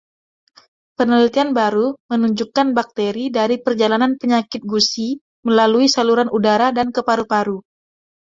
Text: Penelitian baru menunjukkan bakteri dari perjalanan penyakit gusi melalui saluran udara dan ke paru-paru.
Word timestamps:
Penelitian 0.97 1.49
baru 1.59 1.87
menunjukkan 2.11 2.67
bakteri 2.77 3.23
dari 3.37 3.55
perjalanan 3.65 4.11
penyakit 4.21 4.61
gusi 4.71 5.07
melalui 5.47 5.85
saluran 5.95 6.29
udara 6.37 6.67
dan 6.77 6.87
ke 6.95 7.01
paru-paru. 7.09 7.57